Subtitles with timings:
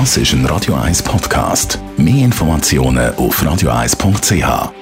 [0.00, 1.78] Das ist ein Radio 1 Podcast.
[1.96, 4.72] Mehr Informationen auf radio1.ch.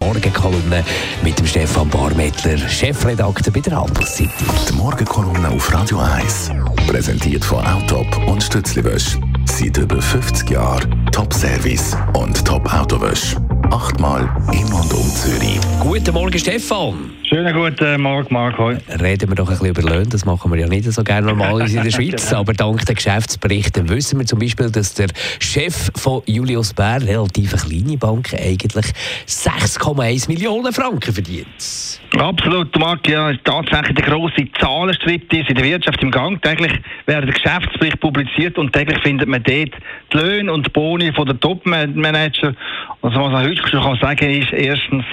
[0.00, 0.84] Morgenkolumne
[1.22, 4.48] mit dem Stefan Barmettler, Chefredakteur bei der Handelszeitung.
[4.68, 6.50] Die Morgenkolumne auf Radio 1.
[6.88, 9.16] Präsentiert von Autop und Stützliwösch.
[9.44, 13.36] Seit über 50 Jahren Top-Service und Top-Autowösch.
[13.70, 14.22] Achtmal
[14.52, 15.60] in und um Zürich.
[15.80, 17.10] Guten Morgen, Stefan.
[17.22, 18.68] Schönen guten Morgen, Marco.
[18.68, 20.06] Reden wir doch ein bisschen über Löhne.
[20.08, 22.32] Das machen wir ja nicht so gerne normalerweise in der Schweiz.
[22.32, 27.52] Aber dank der Geschäftsberichte wissen wir zum Beispiel, dass der Chef von Julius Bär, relativ
[27.52, 28.86] eine kleine Bank, eigentlich
[29.26, 32.00] 6,1 Millionen Franken verdient.
[32.16, 33.06] Absolut, Marc.
[33.06, 36.40] Ja, tatsächlich der grosse Zahlenstrip ist in der Wirtschaft im Gang.
[36.42, 36.72] Täglich
[37.04, 39.74] werden der Geschäftsbericht publiziert und täglich findet man dort
[40.12, 42.54] die Löhne und die Boni von der Top-Manager.
[43.02, 45.04] Also was heute schon sagen kann, ist erstens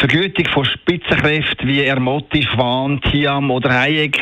[0.00, 4.18] die Vergütung von Spitzenkräften wie Ermotti, Schwan, Tiam oder Hayek.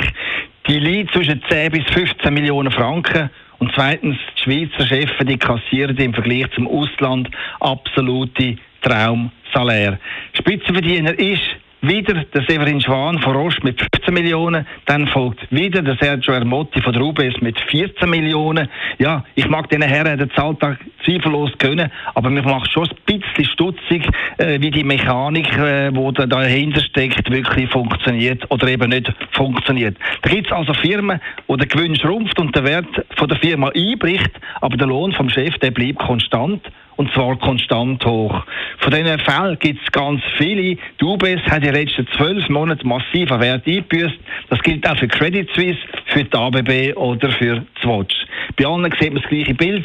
[0.69, 3.31] Die liegt zwischen 10 bis 15 Millionen Franken.
[3.59, 9.99] Und zweitens, die Schweizer Chefs, die kassieren im Vergleich zum Ausland absolute Traumsalär.
[10.33, 11.43] Spitzenverdiener ist
[11.83, 14.67] wieder der Severin Schwan von Roche mit 15 Millionen.
[14.87, 18.69] Dann folgt wieder der Sergio Ermotti von der UBS mit 14 Millionen.
[18.99, 22.97] Ja, ich mag den Herren den Zahltag zweifellos gönnen, aber mir macht schon ein
[23.35, 28.91] bisschen stutzig, äh, wie die Mechanik, äh, die da dahinter steckt, wirklich funktioniert oder eben
[28.91, 29.97] nicht funktioniert.
[30.23, 33.71] Da gibt es also Firmen, wo der Gewinn schrumpft und der Wert von der Firma
[33.75, 36.63] einbricht, aber der Lohn vom Chef, der bleibt konstant
[36.97, 38.45] und zwar konstant hoch.
[38.79, 40.77] Von diesen Fällen gibt es ganz viele.
[41.01, 44.19] Die UBS hat in den letzten zwölf Monaten massiv an Wert eingebüßt.
[44.51, 48.15] Das gilt auch für Credit Suisse, für die ABB oder für Swatch.
[48.57, 49.85] Bei allen sieht man das gleiche Bild.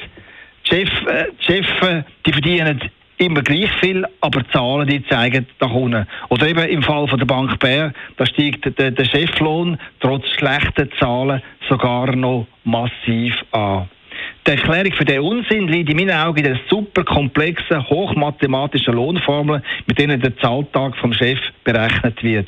[0.66, 2.82] Die Chefs, äh, die, Chefs äh, die verdienen
[3.18, 6.08] immer gleich viel, aber die Zahlen die zeigen nach unten.
[6.30, 10.90] Oder eben im Fall von der Bank Bär, da steigt der, der Cheflohn trotz schlechter
[11.00, 13.90] Zahlen sogar noch massiv an.
[14.48, 19.62] Die Erklärung für den Unsinn liegt in meinen Augen in der super komplexen, hochmathematischen Lohnformel,
[19.88, 22.48] mit denen der Zahltag vom Chef berechnet wird.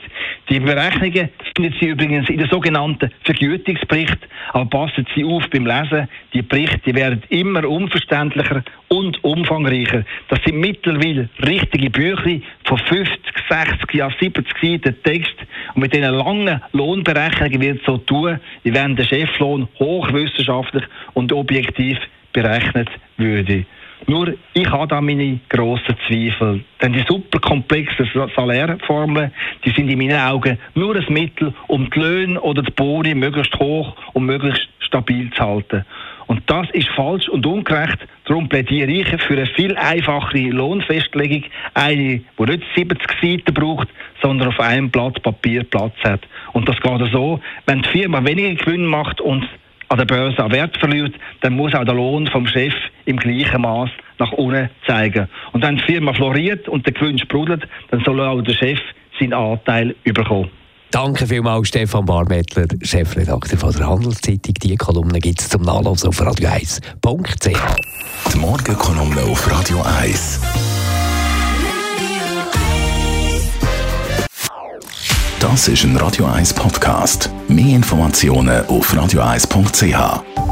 [0.50, 4.18] Die Berechnungen finden Sie übrigens in der sogenannten Vergütungsbericht,
[4.54, 10.06] aber passen Sie auf beim Lesen, die Berichte werden immer unverständlicher und umfangreicher.
[10.30, 15.36] Das sind mittlerweile richtige Bücher von 50, 60, ja 70 Seiten Text
[15.74, 20.84] und mit diesen langen Lohnberechnungen wird so tun, wie wenn der Cheflohn hochwissenschaftlich
[21.14, 21.98] und objektiv
[22.34, 23.66] berechnet würde.
[24.08, 26.64] Nur ich habe da meine grossen Zweifel.
[26.82, 29.32] Denn die super komplexen Salärformeln,
[29.66, 33.56] die sind in meinen Augen nur ein Mittel, um die Löhne oder die Boni möglichst
[33.60, 35.86] hoch und möglichst stabil zu halten.
[36.30, 37.98] Und das ist falsch und ungerecht.
[38.26, 41.46] Darum plädiere ich für eine viel einfachere Lohnfestlegung.
[41.74, 43.88] Eine, die nicht 70 Seiten braucht,
[44.22, 46.22] sondern auf einem Blatt Papier Platz hat.
[46.54, 49.50] Und das geht so, wenn die Firma weniger Gewinn macht und
[49.88, 52.76] an der Börse an Wert verliert, dann muss auch der Lohn vom Chef
[53.06, 55.28] im gleichen Maß nach unten zeigen.
[55.52, 58.80] Und wenn die Firma floriert und der Gewinn sprudelt, dann soll auch der Chef
[59.20, 60.59] seinen Anteil überkommen.
[60.92, 64.56] Danke vielmals, Stefan Barmettler, Chefredakteur von der Handelszeitung.
[64.64, 67.60] Die Kolumne gibt es zum Nachlesen auf radio1.ch.
[68.34, 70.40] Die Morgenkolumne auf Radio 1.
[75.40, 77.30] Das ist ein Radio 1 Podcast.
[77.48, 80.49] Mehr Informationen auf radio1.ch.